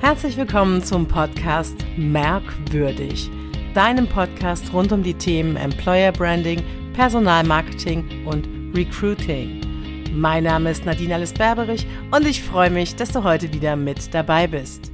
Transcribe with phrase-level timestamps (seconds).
[0.00, 3.30] Herzlich willkommen zum Podcast Merkwürdig,
[3.74, 6.62] deinem Podcast rund um die Themen Employer Branding,
[6.94, 9.60] Personalmarketing und Recruiting.
[10.14, 14.14] Mein Name ist Nadine Alice Berberich und ich freue mich, dass du heute wieder mit
[14.14, 14.90] dabei bist.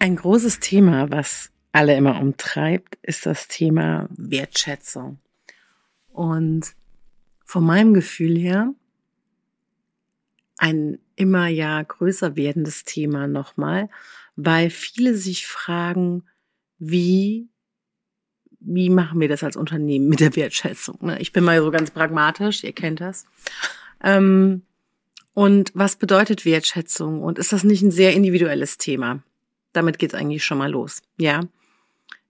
[0.00, 5.18] Ein großes Thema, was alle immer umtreibt, ist das Thema Wertschätzung.
[6.12, 6.74] Und
[7.42, 8.74] von meinem Gefühl her
[10.58, 13.88] ein immer ja größer werdendes Thema nochmal,
[14.36, 16.24] weil viele sich fragen,
[16.78, 17.48] wie,
[18.60, 20.98] wie machen wir das als Unternehmen mit der Wertschätzung?
[21.00, 21.18] Ne?
[21.20, 23.26] Ich bin mal so ganz pragmatisch, ihr kennt das.
[24.02, 24.62] Ähm,
[25.34, 27.22] und was bedeutet Wertschätzung?
[27.22, 29.22] Und ist das nicht ein sehr individuelles Thema?
[29.72, 31.40] Damit geht's eigentlich schon mal los, ja.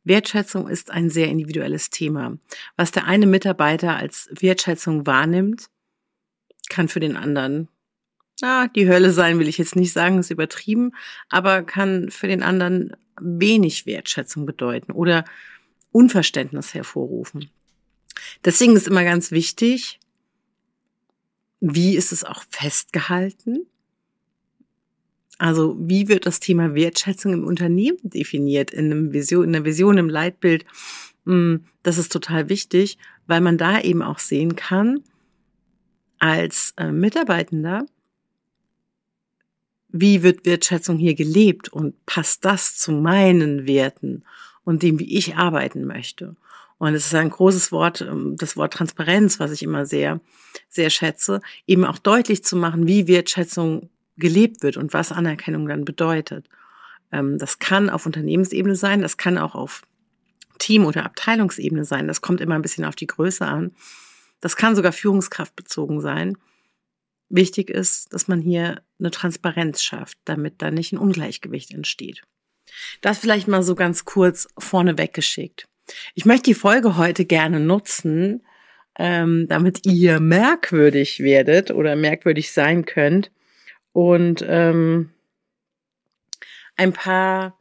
[0.04, 2.38] Wertschätzung ist ein sehr individuelles Thema.
[2.76, 5.68] Was der eine Mitarbeiter als Wertschätzung wahrnimmt,
[6.70, 7.68] kann für den anderen
[8.42, 10.92] ah, die Hölle sein, will ich jetzt nicht sagen, ist übertrieben,
[11.28, 15.24] aber kann für den anderen wenig Wertschätzung bedeuten oder
[15.92, 17.50] Unverständnis hervorrufen.
[18.44, 19.98] Deswegen ist immer ganz wichtig,
[21.60, 23.66] wie ist es auch festgehalten?
[25.38, 29.98] Also wie wird das Thema Wertschätzung im Unternehmen definiert, in, einem Vision, in einer Vision,
[29.98, 30.64] im Leitbild?
[31.26, 35.02] Hm, das ist total wichtig, weil man da eben auch sehen kann,
[36.18, 37.86] als äh, Mitarbeitender,
[39.88, 44.24] wie wird Wertschätzung hier gelebt und passt das zu meinen Werten
[44.64, 46.36] und dem, wie ich arbeiten möchte.
[46.78, 50.20] Und es ist ein großes Wort, ähm, das Wort Transparenz, was ich immer sehr,
[50.68, 55.84] sehr schätze, eben auch deutlich zu machen, wie Wertschätzung gelebt wird und was Anerkennung dann
[55.84, 56.48] bedeutet.
[57.10, 59.82] Ähm, das kann auf Unternehmensebene sein, das kann auch auf
[60.58, 62.08] Team- oder Abteilungsebene sein.
[62.08, 63.72] Das kommt immer ein bisschen auf die Größe an.
[64.40, 66.36] Das kann sogar führungskraftbezogen sein.
[67.28, 72.22] Wichtig ist, dass man hier eine Transparenz schafft, damit da nicht ein Ungleichgewicht entsteht.
[73.00, 75.68] Das vielleicht mal so ganz kurz vorne weggeschickt.
[76.14, 78.44] Ich möchte die Folge heute gerne nutzen,
[78.98, 83.30] ähm, damit ihr merkwürdig werdet oder merkwürdig sein könnt
[83.92, 85.10] und ähm,
[86.76, 87.57] ein paar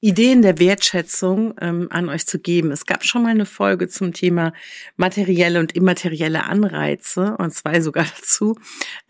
[0.00, 2.70] Ideen der Wertschätzung ähm, an euch zu geben.
[2.72, 4.54] Es gab schon mal eine Folge zum Thema
[4.96, 8.56] materielle und immaterielle Anreize und zwei sogar dazu.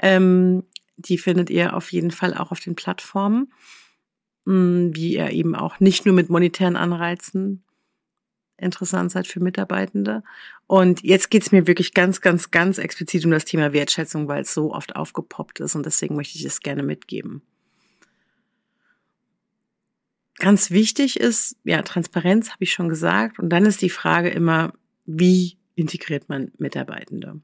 [0.02, 0.64] Ähm,
[0.96, 3.52] die findet ihr auf jeden Fall auch auf den Plattformen,
[4.44, 7.64] mh, hm, wie ihr eben auch nicht nur mit monetären Anreizen
[8.60, 10.22] interessant seid für Mitarbeitende.
[10.66, 14.52] Und jetzt geht's mir wirklich ganz, ganz, ganz explizit um das Thema Wertschätzung, weil es
[14.52, 17.42] so oft aufgepoppt ist und deswegen möchte ich es gerne mitgeben.
[20.40, 23.38] Ganz wichtig ist, ja, Transparenz habe ich schon gesagt.
[23.38, 24.72] Und dann ist die Frage immer,
[25.04, 27.40] wie integriert man Mitarbeitende?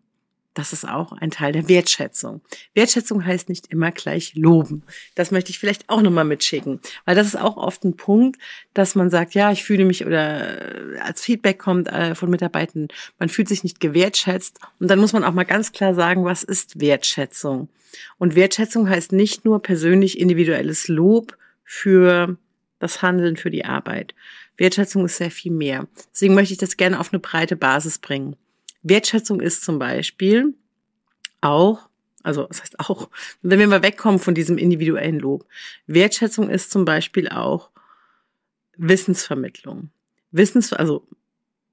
[0.55, 2.41] Das ist auch ein Teil der Wertschätzung.
[2.73, 4.85] Wertschätzung heißt nicht immer gleich loben.
[5.15, 8.41] Das möchte ich vielleicht auch nochmal mitschicken, weil das ist auch oft ein Punkt,
[8.73, 12.89] dass man sagt, ja, ich fühle mich oder äh, als Feedback kommt äh, von Mitarbeitern,
[13.19, 14.59] man fühlt sich nicht gewertschätzt.
[14.81, 17.69] Und dann muss man auch mal ganz klar sagen, was ist Wertschätzung?
[18.17, 22.39] Und Wertschätzung heißt nicht nur persönlich individuelles Lob für
[22.79, 24.15] das Handeln für die Arbeit.
[24.57, 25.87] Wertschätzung ist sehr viel mehr.
[26.13, 28.37] Deswegen möchte ich das gerne auf eine breite Basis bringen.
[28.83, 30.55] Wertschätzung ist zum Beispiel
[31.41, 31.89] auch,
[32.23, 33.09] also das heißt auch,
[33.43, 35.47] wenn wir mal wegkommen von diesem individuellen Lob.
[35.87, 37.71] Wertschätzung ist zum Beispiel auch
[38.77, 39.91] Wissensvermittlung.
[40.31, 41.07] Wissens, also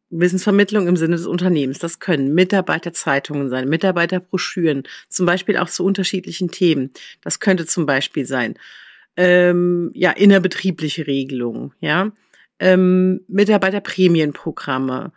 [0.09, 1.79] Wissensvermittlung im Sinne des Unternehmens.
[1.79, 6.91] Das können Mitarbeiterzeitungen sein, Mitarbeiterbroschüren, zum Beispiel auch zu unterschiedlichen Themen.
[7.21, 8.55] Das könnte zum Beispiel sein
[9.17, 12.11] ähm, ja, innerbetriebliche Regelungen, ja,
[12.59, 15.11] ähm, Mitarbeiterprämienprogramme,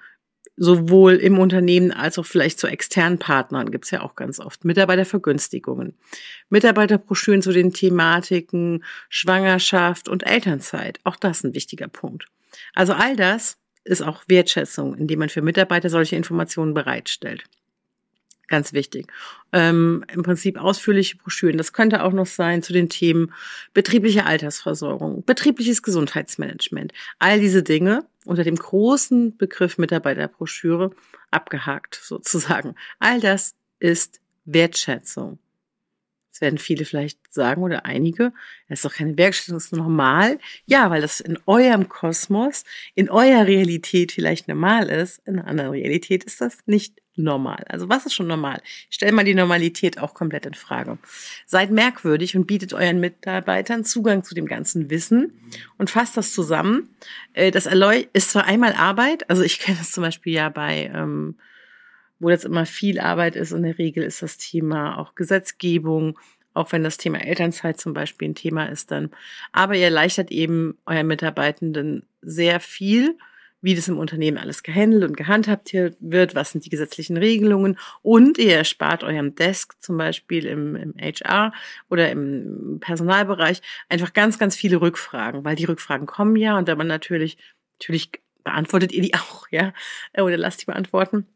[0.57, 4.65] sowohl im Unternehmen als auch vielleicht zu externen Partnern gibt's ja auch ganz oft.
[4.65, 5.95] Mitarbeitervergünstigungen,
[6.49, 10.99] Mitarbeiterbroschüren zu den Thematiken Schwangerschaft und Elternzeit.
[11.05, 12.27] Auch das ein wichtiger Punkt.
[12.75, 17.45] Also all das ist auch Wertschätzung, indem man für Mitarbeiter solche Informationen bereitstellt.
[18.49, 19.07] Ganz wichtig.
[19.53, 21.59] Ähm, Im Prinzip ausführliche Broschüren.
[21.59, 23.33] Das könnte auch noch sein zu den Themen
[23.75, 26.93] betriebliche Altersversorgung, betriebliches Gesundheitsmanagement.
[27.19, 30.91] All diese Dinge unter dem großen Begriff Mitarbeiterbroschüre
[31.31, 32.75] abgehakt sozusagen.
[33.01, 35.39] All das ist Wertschätzung.
[36.31, 38.33] Das werden viele vielleicht sagen oder einige.
[38.69, 40.39] Das ist doch keine Werkstatt, das ist normal.
[40.67, 42.65] Ja, weil das in eurem Kosmos,
[42.95, 45.27] in eurer Realität vielleicht normal ist.
[45.27, 47.65] In einer anderen Realität ist das nicht normal.
[47.69, 48.61] Also was ist schon normal?
[48.91, 50.99] Stellt mal die Normalität auch komplett in Frage.
[51.47, 55.33] Seid merkwürdig und bietet euren Mitarbeitern Zugang zu dem ganzen Wissen
[55.79, 56.95] und fasst das zusammen.
[57.33, 57.67] Äh, das
[58.13, 61.37] ist zwar einmal Arbeit, also ich kenne das zum Beispiel ja bei ähm,
[62.19, 63.53] wo jetzt immer viel Arbeit ist.
[63.53, 66.19] In der Regel ist das Thema auch Gesetzgebung,
[66.55, 69.11] auch wenn das Thema Elternzeit zum Beispiel ein Thema ist dann.
[69.53, 73.19] Aber ihr erleichtert eben euren Mitarbeitenden sehr viel,
[73.67, 78.39] wie das im Unternehmen alles gehandelt und gehandhabt wird, was sind die gesetzlichen Regelungen und
[78.39, 81.53] ihr erspart eurem Desk zum Beispiel im, im HR
[81.91, 86.79] oder im Personalbereich einfach ganz, ganz viele Rückfragen, weil die Rückfragen kommen ja und wenn
[86.79, 87.39] man natürlich,
[87.81, 88.13] natürlich
[88.45, 89.73] beantwortet ihr die auch, ja,
[90.17, 91.27] oder lasst die beantworten.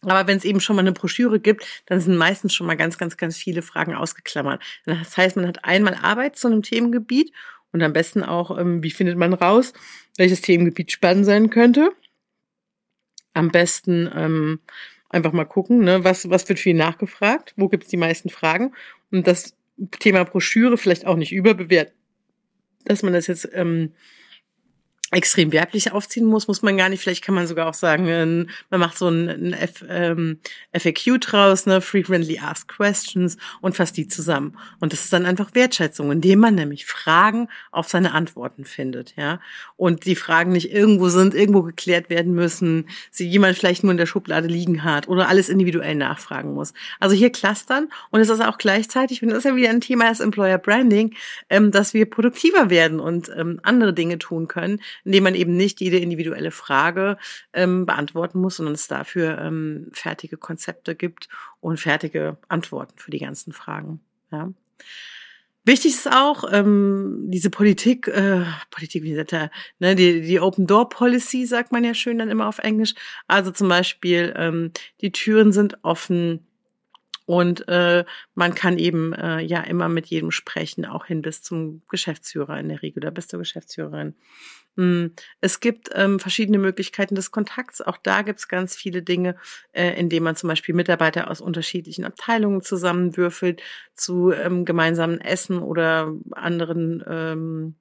[0.00, 2.96] Aber wenn es eben schon mal eine Broschüre gibt, dann sind meistens schon mal ganz,
[2.96, 4.62] ganz, ganz viele Fragen ausgeklammert.
[4.86, 7.32] Das heißt, man hat einmal Arbeit zu einem Themengebiet
[7.72, 9.72] und am besten auch, ähm, wie findet man raus,
[10.16, 11.90] welches Themengebiet spannend sein könnte.
[13.34, 14.60] Am besten ähm,
[15.10, 18.72] einfach mal gucken, ne, was, was wird viel nachgefragt, wo gibt es die meisten Fragen?
[19.10, 19.54] Und das
[19.98, 21.94] Thema Broschüre vielleicht auch nicht überbewerten,
[22.84, 23.92] dass man das jetzt ähm,
[25.16, 27.00] extrem werblich aufziehen muss, muss man gar nicht.
[27.00, 30.40] Vielleicht kann man sogar auch sagen, man macht so ein, ein F, ähm,
[30.78, 34.58] FAQ draus, ne, Frequently Asked Questions und fasst die zusammen.
[34.78, 39.40] Und das ist dann einfach Wertschätzung, indem man nämlich Fragen auf seine Antworten findet, ja.
[39.76, 43.98] Und die Fragen nicht irgendwo sind, irgendwo geklärt werden müssen, sie jemand vielleicht nur in
[43.98, 46.74] der Schublade liegen hat oder alles individuell nachfragen muss.
[47.00, 50.10] Also hier clustern und es ist auch gleichzeitig, und das ist ja wieder ein Thema
[50.10, 51.14] des Employer Branding,
[51.48, 55.80] ähm, dass wir produktiver werden und ähm, andere Dinge tun können, indem man eben nicht
[55.80, 57.16] jede individuelle Frage
[57.52, 61.28] ähm, beantworten muss, sondern es dafür ähm, fertige Konzepte gibt
[61.60, 64.00] und fertige Antworten für die ganzen Fragen.
[64.30, 64.52] Ja.
[65.64, 70.66] Wichtig ist auch ähm, diese Politik, äh, Politik, wie sagt er, ne, die, die Open
[70.66, 72.94] Door Policy sagt man ja schön dann immer auf Englisch.
[73.26, 76.46] Also zum Beispiel ähm, die Türen sind offen
[77.26, 81.82] und äh, man kann eben äh, ja immer mit jedem sprechen, auch hin bis zum
[81.88, 84.14] Geschäftsführer in der Regel oder bis zur Geschäftsführerin.
[84.76, 87.80] Hm, es gibt ähm, verschiedene Möglichkeiten des Kontakts.
[87.80, 89.36] Auch da gibt es ganz viele Dinge,
[89.72, 93.62] äh, indem man zum Beispiel Mitarbeiter aus unterschiedlichen Abteilungen zusammenwürfelt
[93.94, 97.74] zu ähm, gemeinsamen Essen oder anderen ähm,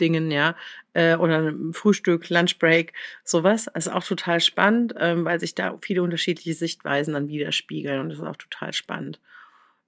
[0.00, 0.56] Dingen, ja,
[0.94, 2.92] äh, oder Frühstück, Lunchbreak,
[3.24, 3.68] sowas.
[3.74, 8.08] Das ist auch total spannend, ähm, weil sich da viele unterschiedliche Sichtweisen dann widerspiegeln und
[8.08, 9.20] das ist auch total spannend.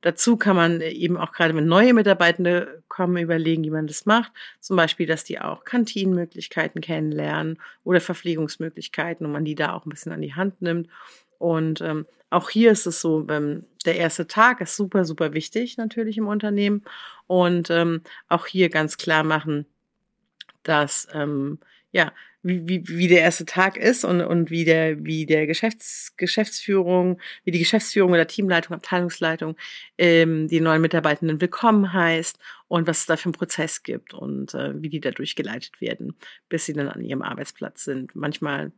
[0.05, 4.33] Dazu kann man eben auch gerade, wenn neue Mitarbeitende kommen, überlegen, wie man das macht.
[4.61, 9.89] Zum Beispiel, dass die auch Kantinenmöglichkeiten kennenlernen oder Verpflegungsmöglichkeiten und man die da auch ein
[9.89, 10.91] bisschen an die Hand nimmt.
[11.39, 15.79] Und ähm, auch hier ist es so, ähm, der erste Tag ist super, super wichtig
[15.79, 16.83] natürlich im Unternehmen.
[17.27, 19.65] Und ähm, auch hier ganz klar machen,
[20.65, 21.59] dass ähm,
[21.93, 22.13] ja,
[22.43, 27.19] wie, wie, wie der erste Tag ist und, und wie der, wie der Geschäfts, Geschäftsführung,
[27.45, 29.57] wie die Geschäftsführung oder Teamleitung, Abteilungsleitung
[29.97, 32.39] ähm, die neuen Mitarbeitenden willkommen heißt
[32.69, 36.15] und was es da für einen Prozess gibt und äh, wie die da durchgeleitet werden,
[36.51, 38.15] bis sie dann an ihrem Arbeitsplatz sind.
[38.15, 38.73] Manchmal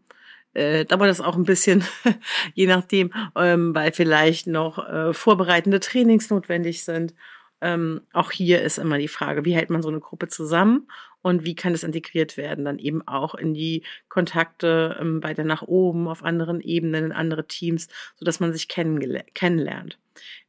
[0.54, 1.82] äh, dauert das auch ein bisschen,
[2.54, 7.14] je nachdem, ähm, weil vielleicht noch äh, vorbereitende Trainings notwendig sind
[7.60, 10.88] ähm, auch hier ist immer die Frage, wie hält man so eine Gruppe zusammen
[11.26, 15.62] und wie kann es integriert werden, dann eben auch in die Kontakte ähm, weiter nach
[15.62, 19.98] oben, auf anderen Ebenen, in andere Teams, sodass man sich kennenlernt.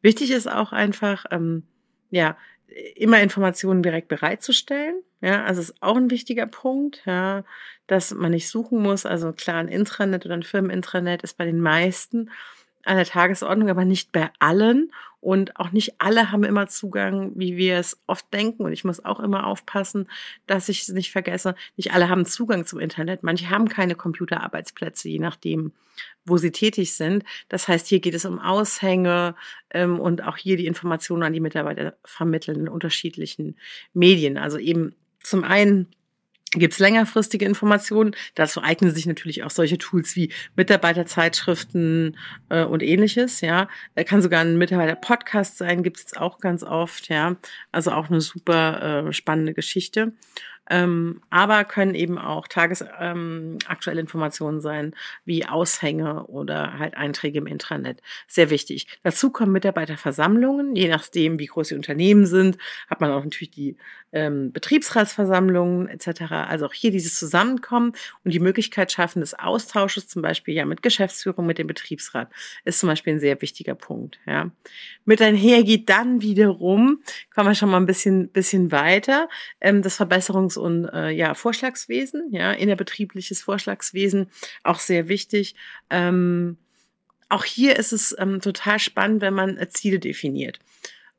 [0.03, 1.63] Wichtig ist auch einfach, ähm,
[2.11, 2.37] ja,
[2.95, 5.01] immer Informationen direkt bereitzustellen.
[5.19, 7.43] Ja, also ist auch ein wichtiger Punkt, ja,
[7.87, 9.07] dass man nicht suchen muss.
[9.07, 12.29] Also klar, ein Intranet oder ein Firmenintranet ist bei den meisten
[12.87, 14.91] an der Tagesordnung, aber nicht bei allen.
[15.19, 18.63] Und auch nicht alle haben immer Zugang, wie wir es oft denken.
[18.63, 20.09] Und ich muss auch immer aufpassen,
[20.45, 21.55] dass ich es nicht vergesse.
[21.75, 23.23] Nicht alle haben Zugang zum Internet.
[23.23, 25.73] Manche haben keine Computerarbeitsplätze, je nachdem,
[26.25, 27.23] wo sie tätig sind.
[27.49, 29.35] Das heißt, hier geht es um Aushänge
[29.71, 33.57] ähm, und auch hier die Informationen an die Mitarbeiter vermitteln in unterschiedlichen
[33.93, 34.37] Medien.
[34.37, 35.87] Also eben zum einen
[36.51, 38.15] Gibt es längerfristige Informationen?
[38.35, 42.17] Dazu eignen sich natürlich auch solche Tools wie Mitarbeiterzeitschriften
[42.49, 43.41] äh, und ähnliches.
[43.41, 43.67] Ja,
[44.05, 47.09] kann sogar ein Mitarbeiter-Podcast sein, gibt es auch ganz oft.
[47.09, 47.35] Ja,
[47.71, 50.13] also auch eine super äh, spannende Geschichte
[50.69, 54.95] ähm, aber können eben auch tagesaktuelle ähm, Informationen sein,
[55.25, 58.01] wie Aushänge oder halt Einträge im Intranet.
[58.27, 58.87] Sehr wichtig.
[59.03, 62.57] Dazu kommen Mitarbeiterversammlungen, je nachdem, wie groß die Unternehmen sind,
[62.89, 63.77] hat man auch natürlich die
[64.13, 66.31] ähm, Betriebsratsversammlungen etc.
[66.31, 67.93] Also auch hier dieses Zusammenkommen
[68.23, 72.29] und die Möglichkeit schaffen des Austausches, zum Beispiel ja mit Geschäftsführung, mit dem Betriebsrat,
[72.65, 74.19] ist zum Beispiel ein sehr wichtiger Punkt.
[74.25, 74.51] Ja.
[75.05, 77.01] Mit einher geht dann wiederum,
[77.33, 79.29] kommen wir schon mal ein bisschen, bisschen weiter,
[79.61, 84.29] ähm, das Verbesserungs- und äh, ja, Vorschlagswesen, ja, innerbetriebliches Vorschlagswesen,
[84.63, 85.55] auch sehr wichtig.
[85.89, 86.57] Ähm,
[87.29, 90.59] auch hier ist es ähm, total spannend, wenn man äh, Ziele definiert.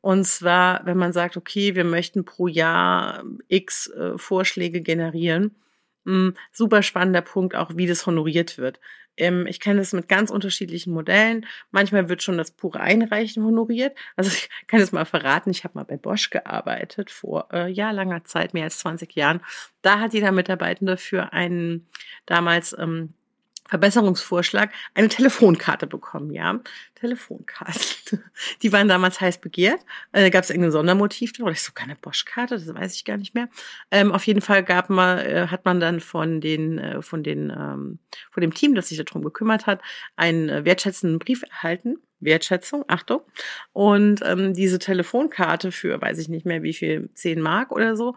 [0.01, 5.55] Und zwar, wenn man sagt, okay, wir möchten pro Jahr x äh, Vorschläge generieren,
[6.09, 8.81] Hm, super spannender Punkt auch, wie das honoriert wird.
[9.19, 11.47] Ähm, ich kenne das mit ganz unterschiedlichen Modellen.
[11.71, 13.97] Manchmal wird schon das pure Einreichen honoriert.
[14.17, 17.91] Also ich kann es mal verraten, ich habe mal bei Bosch gearbeitet vor äh, ja
[17.91, 19.41] langer Zeit, mehr als 20 Jahren.
[19.83, 21.89] Da hat jeder Mitarbeitende für einen
[22.27, 23.15] damals ähm,
[23.69, 26.61] Verbesserungsvorschlag eine Telefonkarte bekommen, ja.
[26.95, 28.25] Telefonkarten.
[28.63, 29.81] Die waren damals heiß begehrt.
[30.13, 33.05] Äh, da gab es irgendein Sondermotiv drin, oder ist sogar eine Bosch-Karte, das weiß ich
[33.05, 33.49] gar nicht mehr.
[33.91, 37.51] Ähm, auf jeden Fall gab man, äh, hat man dann von den, äh, von den,
[37.51, 37.99] ähm,
[38.31, 39.81] von dem Team, das sich darum gekümmert hat,
[40.17, 41.99] einen äh, wertschätzenden Brief erhalten.
[42.21, 43.21] Wertschätzung, Achtung.
[43.73, 48.17] Und ähm, diese Telefonkarte für, weiß ich nicht mehr wie viel, 10 Mark oder so,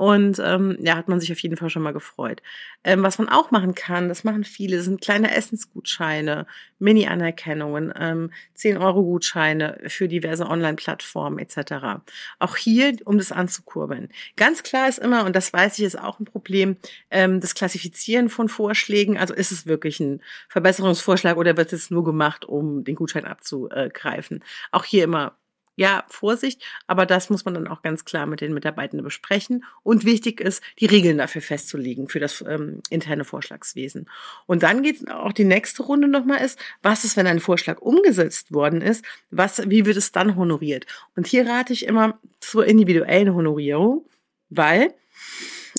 [0.00, 2.40] und ähm, ja, hat man sich auf jeden Fall schon mal gefreut.
[2.84, 6.46] Ähm, was man auch machen kann, das machen viele, sind kleine Essensgutscheine,
[6.78, 12.00] Mini-Anerkennungen, ähm, 10-Euro-Gutscheine für diverse Online-Plattformen etc.
[12.38, 14.08] Auch hier, um das anzukurbeln.
[14.36, 16.78] Ganz klar ist immer, und das weiß ich, ist auch ein Problem,
[17.10, 19.18] ähm, das Klassifizieren von Vorschlägen.
[19.18, 24.42] Also ist es wirklich ein Verbesserungsvorschlag oder wird es nur gemacht, um den Gutschein abzugreifen?
[24.72, 25.36] Auch hier immer
[25.80, 29.64] ja, Vorsicht, aber das muss man dann auch ganz klar mit den Mitarbeitenden besprechen.
[29.82, 34.06] Und wichtig ist, die Regeln dafür festzulegen, für das ähm, interne Vorschlagswesen.
[34.44, 38.52] Und dann geht auch die nächste Runde nochmal ist, was ist, wenn ein Vorschlag umgesetzt
[38.52, 40.84] worden ist, was, wie wird es dann honoriert?
[41.16, 44.04] Und hier rate ich immer zur individuellen Honorierung,
[44.50, 44.92] weil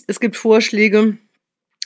[0.07, 1.19] es gibt Vorschläge,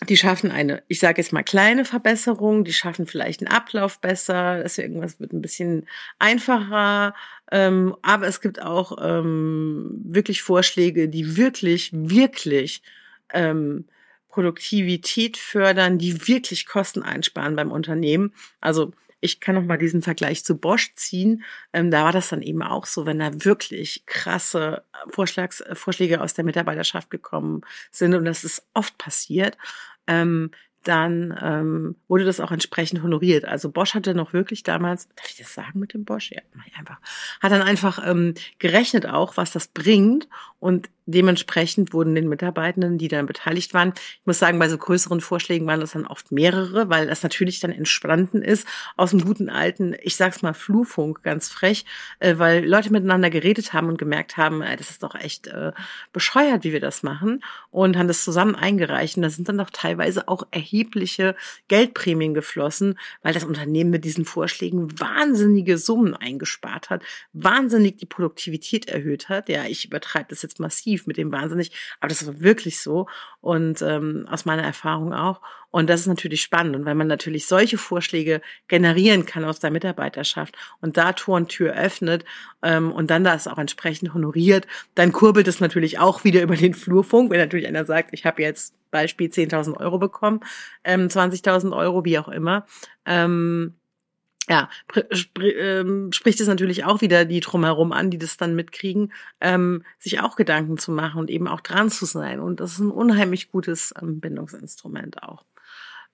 [0.10, 4.62] die schaffen eine, ich sage jetzt mal kleine Verbesserung, die schaffen vielleicht einen Ablauf besser,
[4.62, 5.88] dass irgendwas wird ein bisschen
[6.20, 7.14] einfacher,
[7.52, 12.82] ähm, aber es gibt auch ähm, wirklich Vorschläge, die wirklich, wirklich
[13.34, 13.86] ähm,
[14.30, 18.34] Produktivität fördern, die wirklich Kosten einsparen beim Unternehmen.
[18.60, 21.44] Also ich kann noch mal diesen Vergleich zu Bosch ziehen.
[21.74, 26.34] Ähm, da war das dann eben auch so, wenn da wirklich krasse Vorschlags Vorschläge aus
[26.34, 27.62] der Mitarbeiterschaft gekommen
[27.92, 29.58] sind und das ist oft passiert,
[30.08, 30.52] ähm,
[30.88, 33.46] dann ähm, wurde das auch entsprechend honoriert.
[33.46, 36.32] Also Bosch hatte noch wirklich damals, darf ich das sagen mit dem Bosch?
[36.32, 37.00] Ja, mach ich einfach.
[37.42, 40.28] Hat dann einfach ähm, gerechnet auch, was das bringt
[40.66, 45.22] und dementsprechend wurden den Mitarbeitenden, die dann beteiligt waren, ich muss sagen, bei so größeren
[45.22, 48.68] Vorschlägen waren das dann oft mehrere, weil das natürlich dann entstanden ist
[48.98, 51.86] aus dem guten alten, ich sag's mal, Flurfunk, ganz frech,
[52.20, 55.74] äh, weil Leute miteinander geredet haben und gemerkt haben, das ist doch echt äh,
[56.12, 59.18] bescheuert, wie wir das machen und haben das zusammen eingereicht.
[59.18, 61.36] Und da sind dann doch teilweise auch erhebliche
[61.68, 67.04] Geldprämien geflossen, weil das Unternehmen mit diesen Vorschlägen wahnsinnige Summen eingespart hat,
[67.34, 69.50] wahnsinnig die Produktivität erhöht hat.
[69.50, 73.08] Ja, ich übertreibe das jetzt massiv tief mit dem wahnsinnig, aber das war wirklich so
[73.42, 75.42] und ähm, aus meiner Erfahrung auch.
[75.72, 79.72] Und das ist natürlich spannend, und weil man natürlich solche Vorschläge generieren kann aus der
[79.72, 82.24] Mitarbeiterschaft und da Tor und Tür öffnet
[82.62, 86.74] ähm, und dann das auch entsprechend honoriert, dann kurbelt es natürlich auch wieder über den
[86.74, 90.40] Flurfunk, wenn natürlich einer sagt, ich habe jetzt Beispiel 10.000 Euro bekommen,
[90.86, 92.66] ähm, 20.000 Euro, wie auch immer.
[93.06, 93.74] Ähm,
[94.48, 94.70] ja,
[95.40, 99.12] ähm, spricht es natürlich auch wieder die drumherum an, die das dann mitkriegen,
[99.42, 102.40] ähm, sich auch Gedanken zu machen und eben auch dran zu sein.
[102.40, 105.46] Und das ist ein unheimlich gutes ähm, Bindungsinstrument auch.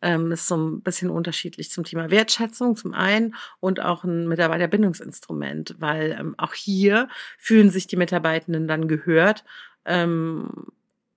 [0.02, 5.76] Ähm, ist so ein bisschen unterschiedlich zum Thema Wertschätzung zum einen und auch ein Mitarbeiterbindungsinstrument,
[5.80, 7.08] weil ähm, auch hier
[7.38, 9.44] fühlen sich die Mitarbeitenden dann gehört
[9.86, 10.68] ähm,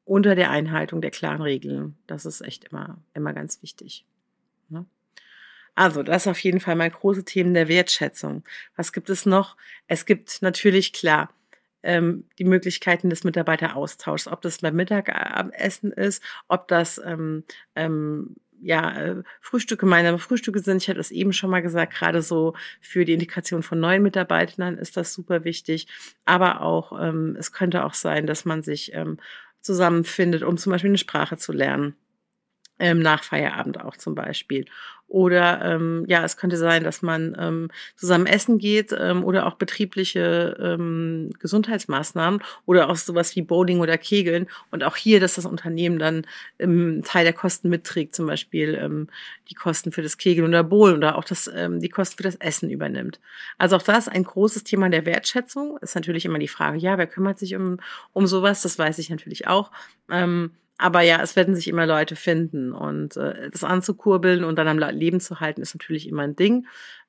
[0.04, 1.97] unter der Einhaltung der klaren Regeln.
[2.06, 4.04] Das ist echt immer, immer ganz wichtig.
[4.68, 4.85] Ne?
[5.75, 8.45] Also, das ist auf jeden Fall mal große Themen der Wertschätzung.
[8.76, 9.57] Was gibt es noch?
[9.87, 11.33] Es gibt natürlich klar
[11.83, 18.97] ähm, die Möglichkeiten des Mitarbeiteraustauschs, ob das beim Mittagessen ist, ob das ähm, ähm, ja,
[18.97, 23.04] äh, Frühstücke, meine Frühstücke sind, ich hatte es eben schon mal gesagt, gerade so für
[23.04, 25.87] die Integration von neuen Mitarbeitern ist das super wichtig.
[26.25, 29.19] Aber auch, ähm, es könnte auch sein, dass man sich ähm,
[29.61, 31.95] zusammenfindet, um zum Beispiel eine Sprache zu lernen
[32.78, 34.66] ähm, nach Feierabend auch zum Beispiel.
[35.07, 39.54] Oder ähm, ja, es könnte sein, dass man ähm, zusammen essen geht ähm, oder auch
[39.54, 44.49] betriebliche ähm, Gesundheitsmaßnahmen oder auch sowas wie Bowling oder Kegeln.
[44.71, 46.26] Und auch hier, dass das Unternehmen dann
[46.59, 49.09] ähm, Teil der Kosten mitträgt, zum Beispiel ähm,
[49.50, 52.37] die Kosten für das Kegeln oder Bowlen oder auch das, ähm, die Kosten für das
[52.37, 53.21] Essen übernimmt.
[53.59, 55.78] Also auch das ein großes Thema der Wertschätzung.
[55.81, 57.78] Ist natürlich immer die Frage, ja, wer kümmert sich um,
[58.14, 58.62] um sowas?
[58.62, 59.71] Das weiß ich natürlich auch.
[60.11, 64.69] Ähm, aber ja, es werden sich immer Leute finden und äh, das anzukurbeln und dann
[64.69, 66.66] am Leben zu halten, ist natürlich immer ein Ding.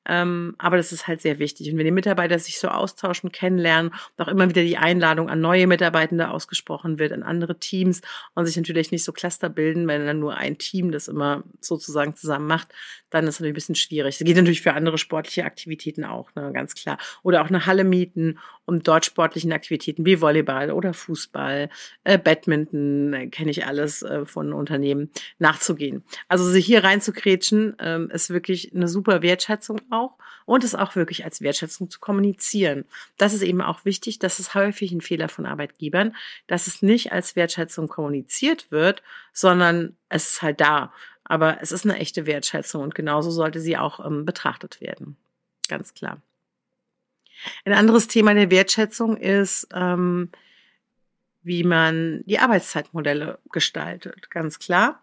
[0.07, 1.71] Ähm, aber das ist halt sehr wichtig.
[1.71, 5.67] Und wenn die Mitarbeiter sich so austauschen, kennenlernen auch immer wieder die Einladung an neue
[5.67, 8.01] Mitarbeitende ausgesprochen wird, an andere Teams
[8.33, 12.15] und sich natürlich nicht so Cluster bilden, wenn dann nur ein Team das immer sozusagen
[12.15, 12.69] zusammen macht,
[13.09, 14.17] dann ist es natürlich ein bisschen schwierig.
[14.17, 16.97] Das geht natürlich für andere sportliche Aktivitäten auch, ne, ganz klar.
[17.24, 21.69] Oder auch eine Halle mieten, um dort sportlichen Aktivitäten wie Volleyball oder Fußball,
[22.03, 26.03] äh, Badminton, äh, kenne ich alles äh, von Unternehmen, nachzugehen.
[26.27, 31.24] Also sich hier reinzukretschen, ähm, ist wirklich eine super Wertschätzung auch und es auch wirklich
[31.24, 32.86] als Wertschätzung zu kommunizieren.
[33.18, 36.16] Das ist eben auch wichtig, das ist häufig ein Fehler von Arbeitgebern,
[36.48, 40.94] dass es nicht als Wertschätzung kommuniziert wird, sondern es ist halt da.
[41.24, 45.18] Aber es ist eine echte Wertschätzung und genauso sollte sie auch ähm, betrachtet werden.
[45.68, 46.22] Ganz klar.
[47.66, 50.30] Ein anderes Thema der Wertschätzung ist, ähm,
[51.42, 54.30] wie man die Arbeitszeitmodelle gestaltet.
[54.30, 55.02] Ganz klar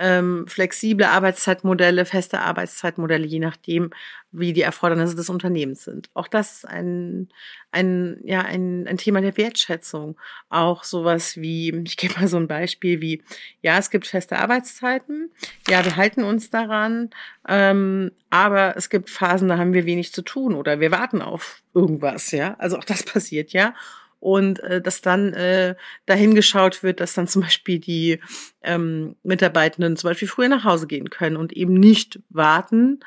[0.00, 3.90] ähm, flexible Arbeitszeitmodelle, feste Arbeitszeitmodelle, je nachdem,
[4.32, 6.08] wie die Erfordernisse des Unternehmens sind.
[6.14, 7.28] Auch das ist ein,
[7.70, 10.16] ein, ja, ein, ein Thema der Wertschätzung.
[10.48, 13.22] Auch sowas wie, ich gebe mal so ein Beispiel wie,
[13.60, 15.30] ja, es gibt feste Arbeitszeiten,
[15.68, 17.10] ja, wir halten uns daran,
[17.46, 21.62] ähm, aber es gibt Phasen, da haben wir wenig zu tun oder wir warten auf
[21.74, 22.56] irgendwas, ja.
[22.58, 23.74] Also auch das passiert, ja
[24.20, 25.74] und äh, dass dann äh,
[26.06, 28.20] dahin geschaut wird, dass dann zum Beispiel die
[28.62, 33.00] ähm, Mitarbeitenden zum Beispiel früher nach Hause gehen können und eben nicht warten,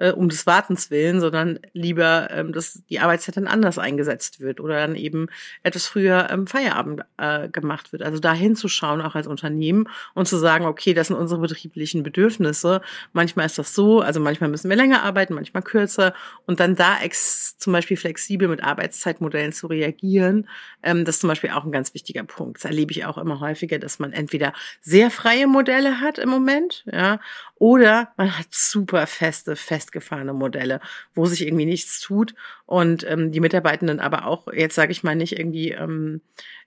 [0.00, 4.58] äh, um des Wartens willen, sondern lieber, ähm, dass die Arbeitszeit dann anders eingesetzt wird
[4.58, 5.28] oder dann eben
[5.62, 8.02] etwas früher ähm, Feierabend äh, gemacht wird.
[8.02, 12.80] Also da hinzuschauen, auch als Unternehmen und zu sagen, okay, das sind unsere betrieblichen Bedürfnisse.
[13.12, 16.14] Manchmal ist das so, also manchmal müssen wir länger arbeiten, manchmal kürzer
[16.46, 20.48] und dann da ex zum Beispiel flexibel mit Arbeitszeitmodellen zu reagieren,
[20.82, 22.56] ähm, das ist zum Beispiel auch ein ganz wichtiger Punkt.
[22.58, 26.84] Das erlebe ich auch immer häufiger, dass man entweder sehr freie Modelle hat im Moment,
[26.90, 27.20] ja,
[27.56, 29.54] oder man hat super feste,
[29.90, 30.80] festgefahrene Modelle,
[31.14, 32.34] wo sich irgendwie nichts tut
[32.66, 36.20] und ähm, die Mitarbeitenden aber auch, jetzt sage ich mal, nicht irgendwie ähm,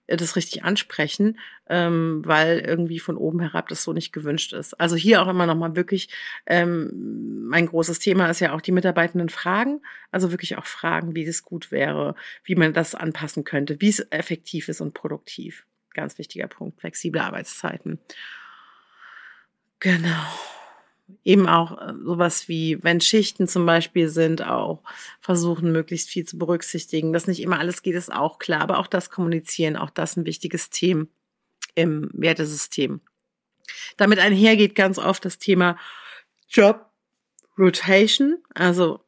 [0.08, 1.40] das richtig ansprechen,
[1.70, 4.74] ähm, weil irgendwie von oben herab das so nicht gewünscht ist.
[4.80, 6.10] Also hier auch immer nochmal wirklich,
[6.46, 11.24] ähm, mein großes Thema ist ja auch die Mitarbeitenden fragen, also wirklich auch fragen, wie
[11.24, 15.66] es gut wäre, wie man das anpassen könnte, wie es effektiv ist und produktiv.
[15.94, 18.00] Ganz wichtiger Punkt, flexible Arbeitszeiten.
[19.80, 20.26] Genau
[21.24, 24.82] eben auch äh, sowas wie, wenn Schichten zum Beispiel sind, auch
[25.22, 27.14] versuchen, möglichst viel zu berücksichtigen.
[27.14, 30.26] Dass nicht immer alles geht, ist auch klar, aber auch das Kommunizieren, auch das ein
[30.26, 31.06] wichtiges Thema
[31.76, 33.02] im Wertesystem.
[33.98, 35.78] Damit einhergeht ganz oft das Thema
[36.50, 36.90] Job
[37.58, 39.00] Rotation, also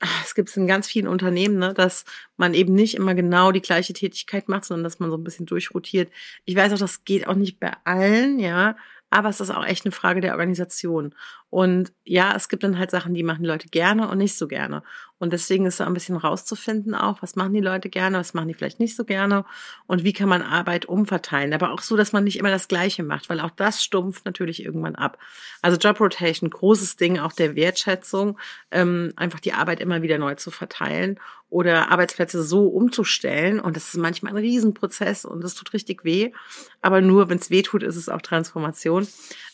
[0.00, 2.04] ah, es gibt es in ganz vielen Unternehmen, ne, dass
[2.36, 5.46] man eben nicht immer genau die gleiche Tätigkeit macht, sondern dass man so ein bisschen
[5.46, 6.12] durchrotiert.
[6.44, 8.76] Ich weiß auch, das geht auch nicht bei allen, ja,
[9.12, 11.14] aber es ist auch echt eine Frage der Organisation.
[11.50, 14.48] Und ja, es gibt dann halt Sachen, die machen die Leute gerne und nicht so
[14.48, 14.82] gerne.
[15.18, 18.48] Und deswegen ist da ein bisschen rauszufinden auch, was machen die Leute gerne, was machen
[18.48, 19.44] die vielleicht nicht so gerne
[19.86, 21.52] und wie kann man Arbeit umverteilen.
[21.52, 24.64] Aber auch so, dass man nicht immer das Gleiche macht, weil auch das stumpft natürlich
[24.64, 25.18] irgendwann ab.
[25.60, 28.38] Also Job Rotation, großes Ding auch der Wertschätzung,
[28.70, 31.20] ähm, einfach die Arbeit immer wieder neu zu verteilen
[31.52, 33.60] oder Arbeitsplätze so umzustellen.
[33.60, 36.32] Und das ist manchmal ein Riesenprozess und das tut richtig weh.
[36.80, 39.06] Aber nur, wenn es weh tut, ist es auch Transformation,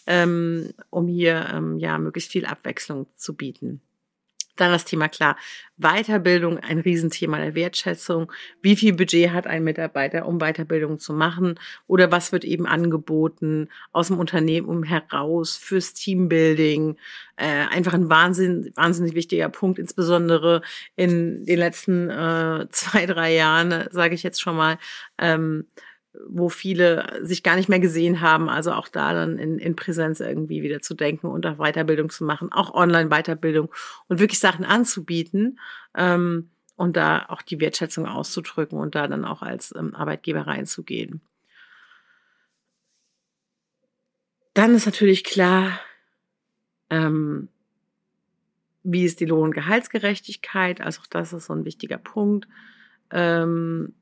[0.06, 3.80] ähm, um hier ähm, ja möglichst viel Abwechslung zu bieten.
[4.58, 5.36] Dann das Thema klar.
[5.76, 8.30] Weiterbildung, ein Riesenthema der Wertschätzung.
[8.60, 11.58] Wie viel Budget hat ein Mitarbeiter, um Weiterbildung zu machen?
[11.86, 16.96] Oder was wird eben angeboten aus dem Unternehmen heraus fürs Teambuilding?
[17.36, 20.62] Äh, einfach ein Wahnsinn, wahnsinnig wichtiger Punkt, insbesondere
[20.96, 24.78] in den letzten äh, zwei, drei Jahren, sage ich jetzt schon mal.
[25.18, 25.66] Ähm,
[26.26, 28.48] wo viele sich gar nicht mehr gesehen haben.
[28.48, 32.24] Also auch da dann in, in Präsenz irgendwie wieder zu denken und auch Weiterbildung zu
[32.24, 33.70] machen, auch Online-Weiterbildung
[34.08, 35.58] und wirklich Sachen anzubieten
[35.96, 41.20] ähm, und da auch die Wertschätzung auszudrücken und da dann auch als ähm, Arbeitgeber reinzugehen.
[44.54, 45.78] Dann ist natürlich klar,
[46.90, 47.48] ähm,
[48.82, 50.80] wie ist die Lohn- und Gehaltsgerechtigkeit?
[50.80, 52.48] Also auch das ist so ein wichtiger Punkt.
[53.10, 53.94] Ähm,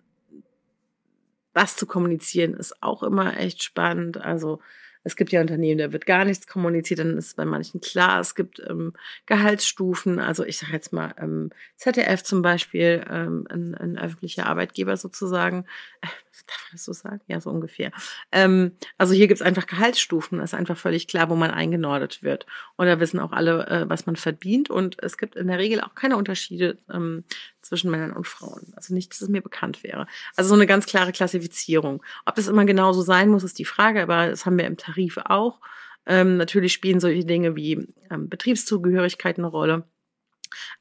[1.56, 4.18] was zu kommunizieren ist auch immer echt spannend.
[4.18, 4.60] Also
[5.02, 8.20] es gibt ja Unternehmen, da wird gar nichts kommuniziert, dann ist es bei manchen klar,
[8.20, 8.92] es gibt ähm,
[9.24, 10.18] Gehaltsstufen.
[10.18, 15.64] Also ich sage jetzt mal ähm, ZDF zum Beispiel, ähm, ein, ein öffentlicher Arbeitgeber sozusagen,
[16.02, 16.08] äh,
[16.46, 17.20] Darf man das so sagen?
[17.26, 17.92] Ja, so ungefähr.
[18.30, 20.38] Ähm, also hier gibt es einfach Gehaltsstufen.
[20.40, 22.46] Es ist einfach völlig klar, wo man eingenordet wird.
[22.76, 24.70] Und da wissen auch alle, äh, was man verdient.
[24.70, 27.24] Und es gibt in der Regel auch keine Unterschiede ähm,
[27.66, 28.72] zwischen Männern und Frauen.
[28.76, 30.06] Also nicht, dass es mir bekannt wäre.
[30.36, 32.02] Also so eine ganz klare Klassifizierung.
[32.24, 34.02] Ob das immer genau so sein muss, ist die Frage.
[34.02, 35.60] Aber das haben wir im Tarif auch.
[36.06, 39.84] Ähm, natürlich spielen solche Dinge wie ähm, Betriebszugehörigkeit eine Rolle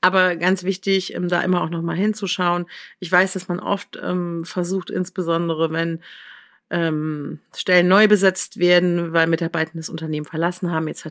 [0.01, 2.67] Aber ganz wichtig, ähm, da immer auch nochmal hinzuschauen.
[2.99, 6.01] Ich weiß, dass man oft ähm, versucht, insbesondere wenn
[6.69, 11.05] ähm, Stellen neu besetzt werden, weil Mitarbeiter das Unternehmen verlassen haben, etc.,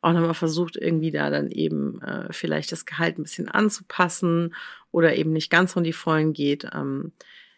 [0.00, 4.54] auch nochmal versucht, irgendwie da dann eben äh, vielleicht das Gehalt ein bisschen anzupassen
[4.90, 6.66] oder eben nicht ganz von die Vollen geht.
[6.74, 7.12] Ähm,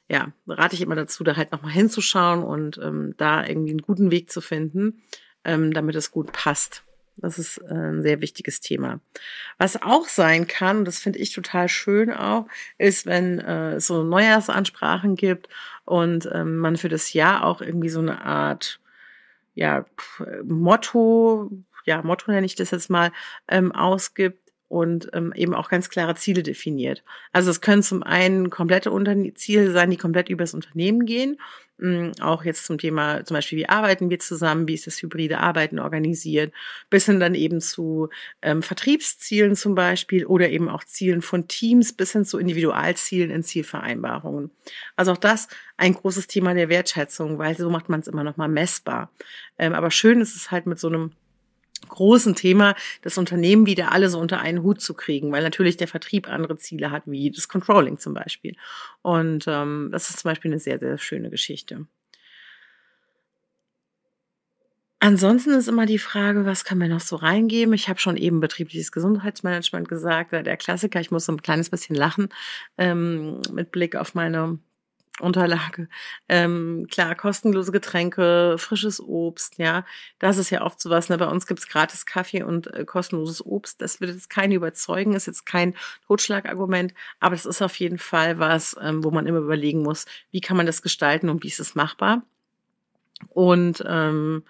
[0.08, 4.10] ja, rate ich immer dazu, da halt nochmal hinzuschauen und ähm, da irgendwie einen guten
[4.10, 5.02] Weg zu finden,
[5.44, 6.84] ähm, damit es gut passt.
[7.16, 9.00] Das ist äh, ein sehr wichtiges Thema.
[9.58, 12.46] Was auch sein kann, das finde ich total schön auch,
[12.78, 15.48] ist, wenn äh, es so Neujahrsansprachen gibt
[15.84, 18.80] und ähm, man für das Jahr auch irgendwie so eine Art
[19.54, 19.86] ja,
[20.42, 21.50] Motto,
[21.84, 23.12] ja, Motto nenne ich das jetzt mal,
[23.46, 27.04] ähm, ausgibt, und ähm, eben auch ganz klare Ziele definiert.
[27.30, 31.36] Also es können zum einen komplette Unter Ziele sein, die komplett übers Unternehmen gehen.
[31.80, 35.38] Ähm, auch jetzt zum Thema zum Beispiel, wie arbeiten wir zusammen, wie ist das hybride
[35.38, 36.52] Arbeiten organisiert,
[36.88, 38.10] bis hin dann eben zu
[38.42, 43.42] ähm, Vertriebszielen zum Beispiel oder eben auch Zielen von Teams bis hin zu Individualzielen in
[43.42, 44.50] Zielvereinbarungen.
[44.96, 48.36] Also auch das ein großes Thema der Wertschätzung, weil so macht man es immer noch
[48.36, 49.10] mal messbar.
[49.58, 51.12] Ähm, aber schön ist es halt mit so einem
[51.88, 55.88] großen Thema, das Unternehmen wieder alle so unter einen Hut zu kriegen, weil natürlich der
[55.88, 58.56] Vertrieb andere Ziele hat, wie das Controlling zum Beispiel.
[59.02, 61.86] Und ähm, das ist zum Beispiel eine sehr, sehr schöne Geschichte.
[65.04, 67.74] Ansonsten ist immer die Frage, was kann man noch so reingeben?
[67.74, 70.98] Ich habe schon eben betriebliches Gesundheitsmanagement gesagt, der Klassiker.
[70.98, 72.30] Ich muss so ein kleines bisschen lachen
[72.78, 74.58] ähm, mit Blick auf meine
[75.20, 75.88] Unterlage.
[76.28, 79.84] Ähm, klar, kostenlose Getränke, frisches Obst, ja.
[80.18, 81.08] Das ist ja oft sowas.
[81.08, 81.18] Ne?
[81.18, 83.80] Bei uns gibt's gratis Kaffee und äh, kostenloses Obst.
[83.80, 85.74] Das wird jetzt keinen überzeugen, ist jetzt kein
[86.08, 90.40] Totschlagargument, aber es ist auf jeden Fall was, ähm, wo man immer überlegen muss, wie
[90.40, 92.22] kann man das gestalten und wie ist es machbar.
[93.30, 94.42] Und ähm,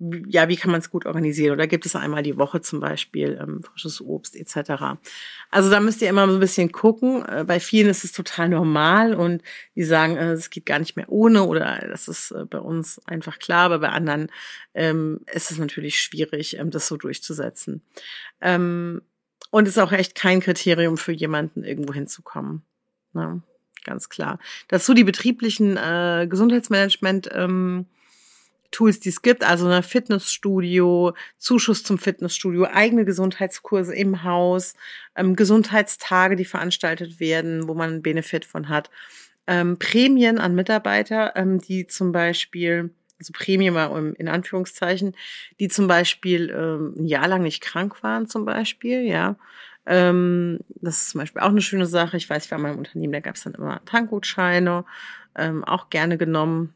[0.00, 1.52] ja, wie kann man es gut organisieren?
[1.52, 4.98] Oder gibt es einmal die Woche zum Beispiel ähm, frisches Obst etc.
[5.50, 7.24] Also da müsst ihr immer so ein bisschen gucken.
[7.26, 9.42] Äh, bei vielen ist es total normal und
[9.74, 13.00] die sagen, äh, es geht gar nicht mehr ohne oder das ist äh, bei uns
[13.06, 14.30] einfach klar, aber bei anderen
[14.74, 17.82] ähm, ist es natürlich schwierig, ähm, das so durchzusetzen.
[18.40, 19.02] Ähm,
[19.50, 22.62] und ist auch echt kein Kriterium für jemanden, irgendwo hinzukommen.
[23.14, 23.42] Ne?
[23.84, 24.38] Ganz klar.
[24.68, 27.30] Dazu die betrieblichen äh, Gesundheitsmanagement.
[27.32, 27.86] Ähm,
[28.70, 34.74] Tools, die es gibt, also ein Fitnessstudio, Zuschuss zum Fitnessstudio, eigene Gesundheitskurse im Haus,
[35.16, 38.90] ähm, Gesundheitstage, die veranstaltet werden, wo man einen Benefit von hat,
[39.46, 45.16] ähm, Prämien an Mitarbeiter, ähm, die zum Beispiel, also Prämie mal in Anführungszeichen,
[45.58, 49.36] die zum Beispiel ähm, ein Jahr lang nicht krank waren, zum Beispiel, ja.
[49.86, 52.18] Ähm, das ist zum Beispiel auch eine schöne Sache.
[52.18, 54.84] Ich weiß, ich war in meinem Unternehmen, da gab es dann immer Tankgutscheine,
[55.34, 56.74] ähm, auch gerne genommen.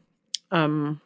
[0.49, 0.99] Ähm,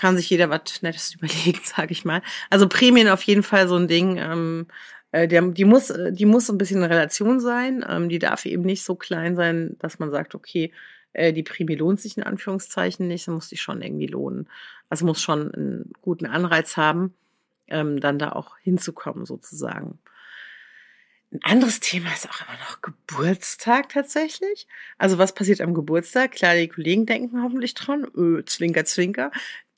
[0.00, 2.22] kann sich jeder was Nettes überlegen, sage ich mal.
[2.48, 4.16] Also Prämien auf jeden Fall so ein Ding.
[4.16, 4.66] Ähm,
[5.12, 7.84] äh, der, die muss, äh, die muss ein bisschen in Relation sein.
[7.88, 10.72] Ähm, die darf eben nicht so klein sein, dass man sagt, okay,
[11.12, 14.48] äh, die Prämie lohnt sich in Anführungszeichen nicht, dann muss die schon irgendwie lohnen.
[14.88, 17.14] Also muss schon einen guten Anreiz haben,
[17.68, 19.98] ähm, dann da auch hinzukommen sozusagen.
[21.32, 24.66] Ein anderes Thema ist auch immer noch Geburtstag tatsächlich.
[24.98, 26.32] Also was passiert am Geburtstag?
[26.32, 28.04] Klar, die Kollegen denken hoffentlich dran.
[28.16, 29.30] Öh, zwinker, zwinker.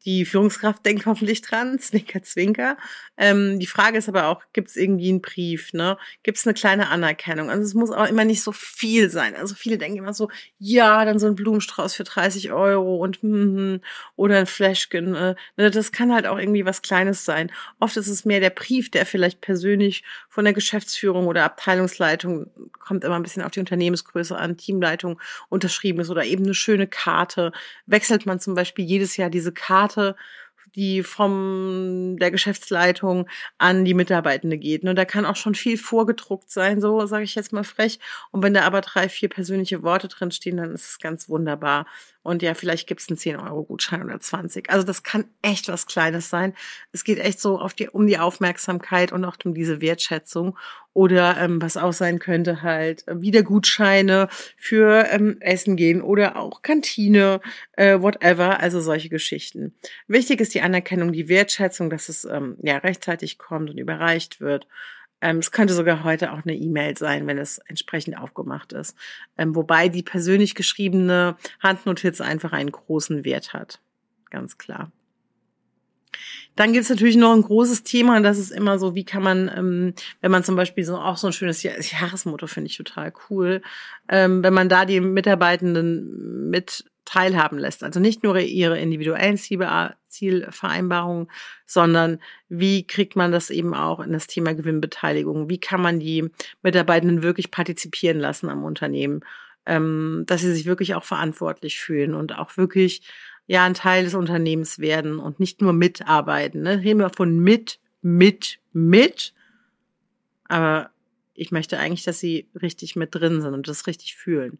[0.05, 2.77] Die Führungskraft denkt hoffentlich dran, zwinker, zwinker.
[3.17, 5.99] Ähm, die Frage ist aber auch, gibt es irgendwie einen Brief, ne?
[6.23, 7.51] Gibt es eine kleine Anerkennung?
[7.51, 9.37] Also es muss auch immer nicht so viel sein.
[9.37, 13.81] Also viele denken immer so, ja, dann so ein Blumenstrauß für 30 Euro und hm,
[14.17, 15.15] oder ein Fläschchen.
[15.15, 15.71] Äh, ne?
[15.71, 17.53] das kann halt auch irgendwie was Kleines sein.
[17.79, 22.47] Oft ist es mehr der Brief, der vielleicht persönlich von der Geschäftsführung oder Abteilungsleitung,
[22.79, 26.87] kommt immer ein bisschen auf die Unternehmensgröße an, Teamleitung unterschrieben ist oder eben eine schöne
[26.87, 27.53] Karte.
[27.87, 29.92] Wechselt man zum Beispiel jedes Jahr diese Karte
[30.75, 33.29] die vom der Geschäftsleitung
[33.59, 34.85] an die Mitarbeitende geht.
[34.85, 34.95] Ne?
[34.95, 37.99] Da kann auch schon viel vorgedruckt sein, so sage ich jetzt mal frech.
[38.31, 41.87] Und wenn da aber drei, vier persönliche Worte drin stehen, dann ist es ganz wunderbar.
[42.23, 44.71] Und ja, vielleicht gibt's einen 10-Euro-Gutschein oder 20.
[44.71, 46.55] Also das kann echt was Kleines sein.
[46.93, 50.57] Es geht echt so auf die, um die Aufmerksamkeit und auch um diese Wertschätzung.
[50.95, 56.37] Oder ähm, was auch sein könnte, halt äh, wieder Gutscheine für ähm, Essen gehen oder
[56.37, 57.41] auch Kantine,
[57.73, 59.75] äh, whatever, also solche Geschichten.
[60.07, 64.67] Wichtig ist die Anerkennung, die Wertschätzung, dass es ähm, ja rechtzeitig kommt und überreicht wird.
[65.23, 68.97] Ähm, es könnte sogar heute auch eine E-Mail sein, wenn es entsprechend aufgemacht ist.
[69.39, 73.81] Ähm, wobei die persönlich geschriebene Handnotiz einfach einen großen Wert hat.
[74.29, 74.91] Ganz klar.
[76.57, 79.23] Dann gibt es natürlich noch ein großes Thema, und das ist immer so, wie kann
[79.23, 83.13] man, ähm, wenn man zum Beispiel so auch so ein schönes Jahresmotto finde ich total
[83.31, 83.63] cool,
[84.09, 87.83] ähm, wenn man da die Mitarbeitenden mit teilhaben lässt.
[87.83, 91.29] Also nicht nur ihre individuellen Ziele, Zielvereinbarungen,
[91.67, 95.49] sondern wie kriegt man das eben auch in das Thema Gewinnbeteiligung?
[95.49, 96.31] Wie kann man die
[96.63, 99.25] Mitarbeitenden wirklich partizipieren lassen am Unternehmen,
[99.67, 103.03] ähm, dass sie sich wirklich auch verantwortlich fühlen und auch wirklich
[103.47, 106.63] ja ein Teil des Unternehmens werden und nicht nur mitarbeiten.
[106.63, 106.79] Ne?
[106.81, 109.35] Reden wir von mit, mit, mit.
[110.49, 110.91] Aber
[111.35, 114.59] ich möchte eigentlich, dass sie richtig mit drin sind und das richtig fühlen.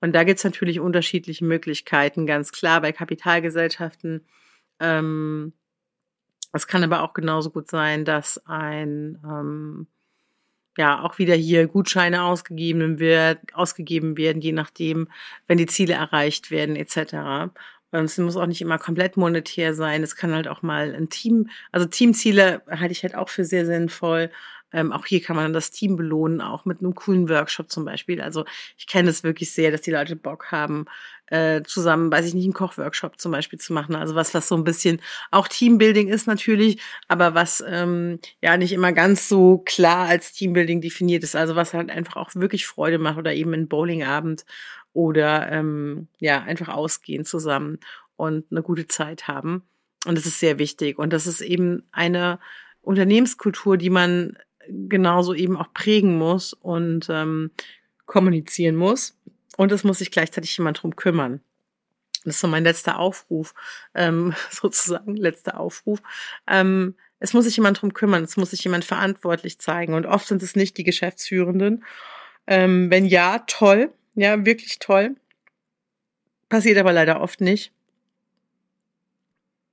[0.00, 4.24] Und da gibt es natürlich unterschiedliche Möglichkeiten, ganz klar bei Kapitalgesellschaften.
[4.80, 5.52] Ähm,
[6.52, 9.86] es kann aber auch genauso gut sein, dass ein ähm,
[10.76, 15.08] ja auch wieder hier Gutscheine ausgegeben wird, ausgegeben werden, je nachdem,
[15.46, 17.50] wenn die Ziele erreicht werden etc.
[17.92, 20.02] Es muss auch nicht immer komplett monetär sein.
[20.02, 23.64] Es kann halt auch mal ein Team, also Teamziele halte ich halt auch für sehr
[23.66, 24.30] sinnvoll.
[24.72, 28.20] Ähm, auch hier kann man das Team belohnen, auch mit einem coolen Workshop zum Beispiel.
[28.20, 28.44] Also
[28.76, 30.86] ich kenne es wirklich sehr, dass die Leute Bock haben,
[31.28, 33.94] äh, zusammen, weiß ich nicht, einen Kochworkshop zum Beispiel zu machen.
[33.96, 38.72] Also was, was so ein bisschen auch Teambuilding ist natürlich, aber was ähm, ja nicht
[38.72, 41.36] immer ganz so klar als Teambuilding definiert ist.
[41.36, 44.44] Also was halt einfach auch wirklich Freude macht oder eben ein Bowlingabend
[44.92, 47.78] oder ähm, ja, einfach ausgehen zusammen
[48.16, 49.62] und eine gute Zeit haben.
[50.06, 50.98] Und das ist sehr wichtig.
[50.98, 52.38] Und das ist eben eine
[52.80, 54.36] Unternehmenskultur, die man
[54.68, 57.50] genauso eben auch prägen muss und ähm,
[58.04, 59.18] kommunizieren muss.
[59.56, 61.40] Und es muss sich gleichzeitig jemand drum kümmern.
[62.24, 63.54] Das ist so mein letzter Aufruf,
[63.94, 66.02] ähm, sozusagen, letzter Aufruf.
[66.46, 69.94] Ähm, es muss sich jemand drum kümmern, es muss sich jemand verantwortlich zeigen.
[69.94, 71.84] Und oft sind es nicht die Geschäftsführenden.
[72.46, 75.16] Ähm, wenn ja, toll, ja, wirklich toll.
[76.48, 77.72] Passiert aber leider oft nicht.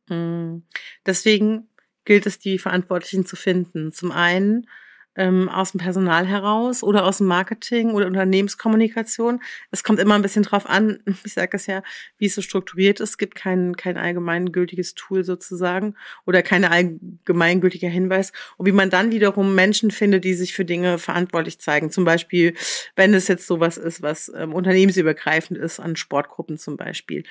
[0.07, 0.63] Hm.
[1.05, 1.67] Deswegen
[2.05, 3.91] gilt es, die Verantwortlichen zu finden.
[3.91, 4.67] Zum einen
[5.15, 9.41] ähm, aus dem Personal heraus oder aus dem Marketing oder Unternehmenskommunikation.
[9.71, 11.83] Es kommt immer ein bisschen drauf an, ich sage es ja,
[12.17, 13.11] wie es so strukturiert ist.
[13.11, 15.95] Es gibt kein, kein allgemeingültiges Tool sozusagen
[16.25, 18.31] oder keine allgemeingültiger Hinweis.
[18.57, 21.91] Und wie man dann wiederum Menschen findet, die sich für Dinge verantwortlich zeigen.
[21.91, 22.55] Zum Beispiel,
[22.95, 27.23] wenn es jetzt sowas ist, was ähm, unternehmensübergreifend ist, an Sportgruppen zum Beispiel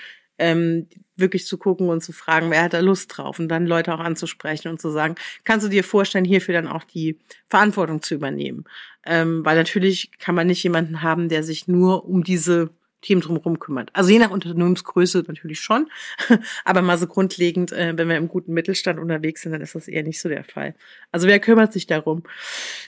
[0.43, 3.95] ähm, wirklich zu gucken und zu fragen, wer hat da Lust drauf und dann Leute
[3.95, 8.15] auch anzusprechen und zu sagen, kannst du dir vorstellen, hierfür dann auch die Verantwortung zu
[8.15, 8.65] übernehmen?
[9.07, 12.71] Ähm, weil natürlich kann man nicht jemanden haben, der sich nur um diese
[13.03, 13.91] Themen drumherum kümmert.
[13.93, 15.89] Also je nach Unternehmensgröße natürlich schon,
[16.65, 19.89] aber mal so grundlegend, äh, wenn wir im guten Mittelstand unterwegs sind, dann ist das
[19.89, 20.75] eher nicht so der Fall.
[21.11, 22.23] Also wer kümmert sich darum?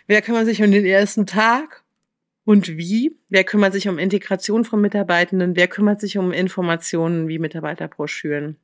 [0.07, 1.84] Wer kümmert sich um den ersten Tag?
[2.45, 3.19] Und wie?
[3.29, 5.57] Wer kümmert sich um Integration von Mitarbeitenden?
[5.57, 8.59] Wer kümmert sich um Informationen wie Mitarbeiterbroschüren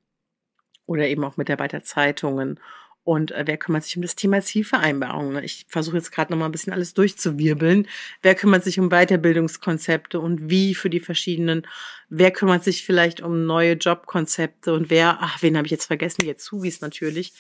[0.87, 2.61] oder eben auch Mitarbeiterzeitungen?
[3.03, 5.43] Und äh, wer kümmert sich um das Thema Zielvereinbarungen?
[5.43, 7.89] Ich versuche jetzt gerade noch mal ein bisschen alles durchzuwirbeln.
[8.21, 11.67] Wer kümmert sich um Weiterbildungskonzepte und wie für die verschiedenen?
[12.11, 16.23] Wer kümmert sich vielleicht um neue Jobkonzepte und wer, ach, wen habe ich jetzt vergessen?
[16.23, 17.33] Die Azubis natürlich.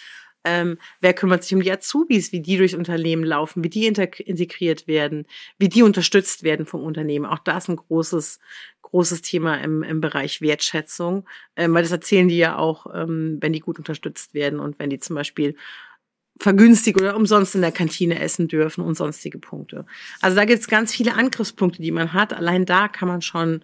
[0.44, 4.87] Ähm, wer kümmert sich um die Azubis, wie die durchs Unternehmen laufen, wie die integriert
[4.87, 5.26] werden,
[5.59, 7.26] wie die unterstützt werden vom Unternehmen.
[7.26, 8.38] Auch da ist ein großes,
[8.83, 13.53] großes Thema im, im Bereich Wertschätzung, ähm, weil das erzählen die ja auch, ähm, wenn
[13.53, 15.57] die gut unterstützt werden und wenn die zum Beispiel
[16.38, 19.85] vergünstigt oder umsonst in der Kantine essen dürfen und sonstige Punkte.
[20.22, 22.33] Also da gibt es ganz viele Angriffspunkte, die man hat.
[22.33, 23.62] Allein da kann man schon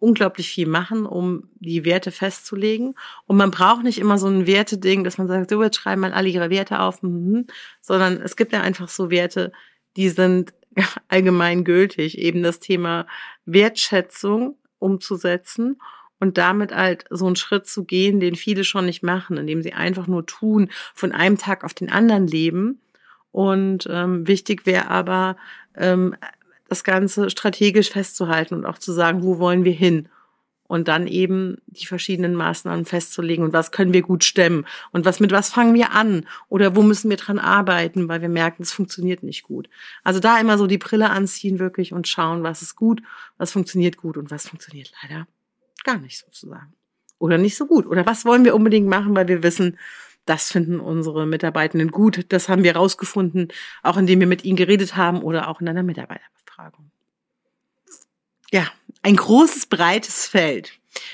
[0.00, 2.94] unglaublich viel machen, um die Werte festzulegen.
[3.26, 6.12] Und man braucht nicht immer so ein Werteding, dass man sagt, so jetzt schreiben mal
[6.12, 7.46] alle ihre Werte auf, mhm,
[7.80, 9.52] sondern es gibt ja einfach so Werte,
[9.96, 10.52] die sind
[11.08, 13.06] allgemein gültig, eben das Thema
[13.44, 15.80] Wertschätzung umzusetzen
[16.18, 19.74] und damit halt so einen Schritt zu gehen, den viele schon nicht machen, indem sie
[19.74, 22.80] einfach nur tun, von einem Tag auf den anderen leben.
[23.32, 25.36] Und ähm, wichtig wäre aber,
[25.76, 26.16] ähm,
[26.70, 30.08] das Ganze strategisch festzuhalten und auch zu sagen, wo wollen wir hin?
[30.68, 35.18] Und dann eben die verschiedenen Maßnahmen festzulegen und was können wir gut stemmen und was
[35.18, 38.70] mit was fangen wir an oder wo müssen wir dran arbeiten, weil wir merken, es
[38.70, 39.68] funktioniert nicht gut.
[40.04, 43.02] Also da immer so die Brille anziehen wirklich und schauen, was ist gut,
[43.36, 45.26] was funktioniert gut und was funktioniert leider
[45.82, 46.72] gar nicht sozusagen.
[47.18, 47.84] Oder nicht so gut.
[47.84, 49.76] Oder was wollen wir unbedingt machen, weil wir wissen,
[50.24, 52.26] das finden unsere Mitarbeitenden gut.
[52.28, 53.48] Das haben wir rausgefunden,
[53.82, 56.22] auch indem wir mit ihnen geredet haben oder auch in einer Mitarbeiter
[56.60, 56.90] Übertragung.
[58.52, 58.66] Ja,
[59.02, 60.72] ein großes, breites Feld.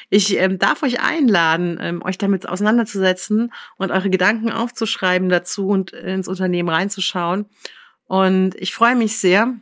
[0.09, 5.93] Ich ähm, darf euch einladen, ähm, euch damit auseinanderzusetzen und eure Gedanken aufzuschreiben dazu und
[5.93, 7.47] ins Unternehmen reinzuschauen.
[8.07, 9.55] Und ich freue mich sehr,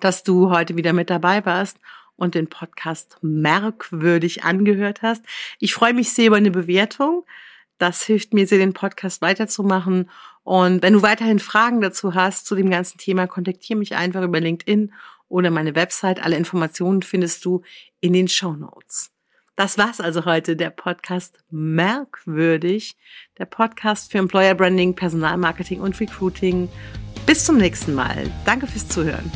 [0.00, 1.78] dass du heute wieder mit dabei warst
[2.16, 5.24] und den Podcast merkwürdig angehört hast.
[5.58, 7.24] Ich freue mich sehr über eine Bewertung.
[7.78, 10.10] Das hilft mir sehr, den Podcast weiterzumachen.
[10.42, 14.40] Und wenn du weiterhin Fragen dazu hast zu dem ganzen Thema, kontaktiere mich einfach über
[14.40, 14.92] LinkedIn
[15.28, 16.22] oder meine Website.
[16.22, 17.62] Alle Informationen findest du
[18.00, 19.10] in den Show Notes.
[19.56, 22.96] Das war's also heute, der Podcast Merkwürdig,
[23.38, 26.68] der Podcast für Employer Branding, Personalmarketing und Recruiting.
[27.26, 28.30] Bis zum nächsten Mal.
[28.46, 29.30] Danke fürs Zuhören.